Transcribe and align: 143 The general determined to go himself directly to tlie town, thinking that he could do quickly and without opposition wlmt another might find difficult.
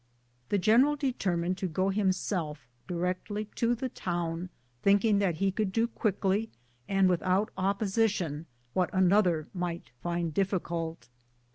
143 0.49 0.57
The 0.57 0.63
general 0.63 0.95
determined 0.95 1.57
to 1.59 1.67
go 1.67 1.89
himself 1.89 2.67
directly 2.87 3.45
to 3.53 3.75
tlie 3.75 3.91
town, 3.93 4.49
thinking 4.81 5.19
that 5.19 5.35
he 5.35 5.51
could 5.51 5.71
do 5.71 5.87
quickly 5.87 6.49
and 6.89 7.07
without 7.07 7.51
opposition 7.55 8.47
wlmt 8.75 8.89
another 8.93 9.47
might 9.53 9.91
find 10.01 10.33
difficult. 10.33 11.07